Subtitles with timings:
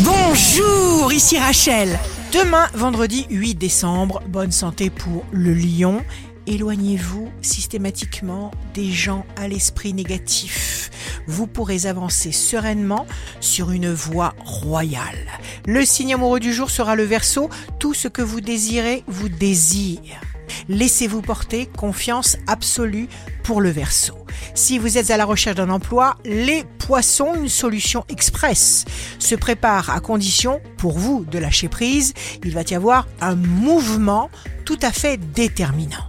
[0.00, 1.98] Bonjour, ici Rachel.
[2.30, 6.04] Demain, vendredi 8 décembre, bonne santé pour le lion.
[6.46, 10.90] Éloignez-vous systématiquement des gens à l'esprit négatif.
[11.26, 13.06] Vous pourrez avancer sereinement
[13.40, 15.28] sur une voie royale.
[15.66, 17.48] Le signe amoureux du jour sera le verso.
[17.78, 20.20] Tout ce que vous désirez vous désire.
[20.68, 23.08] Laissez-vous porter, confiance absolue
[23.42, 24.14] pour le verso.
[24.54, 28.84] Si vous êtes à la recherche d'un emploi, les poissons, une solution express,
[29.18, 32.14] se prépare à condition pour vous de lâcher prise.
[32.44, 34.30] Il va y avoir un mouvement
[34.64, 36.08] tout à fait déterminant.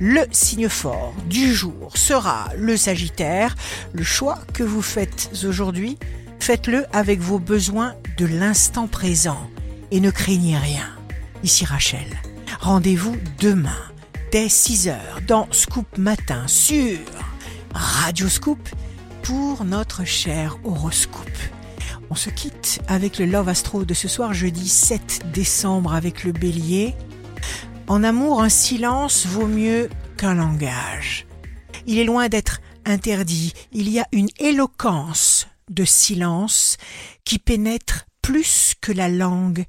[0.00, 3.54] Le signe fort du jour sera le Sagittaire.
[3.92, 5.98] Le choix que vous faites aujourd'hui,
[6.40, 9.50] faites-le avec vos besoins de l'instant présent
[9.90, 10.88] et ne craignez rien.
[11.42, 12.06] Ici Rachel.
[12.60, 13.76] Rendez-vous demain
[14.30, 16.98] dès 6h dans Scoop Matin sur
[17.72, 18.58] Radio Scoop
[19.22, 21.28] pour notre cher horoscope.
[22.10, 26.32] On se quitte avec le Love Astro de ce soir jeudi 7 décembre avec le
[26.32, 26.94] bélier.
[27.86, 31.26] En amour, un silence vaut mieux qu'un langage.
[31.86, 36.76] Il est loin d'être interdit, il y a une éloquence de silence
[37.24, 39.64] qui pénètre plus que la langue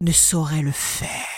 [0.00, 1.37] ne saurait le faire.